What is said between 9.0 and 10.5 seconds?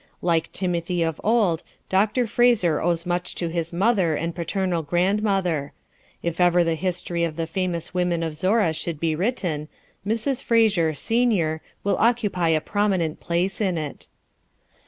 written, Mrs.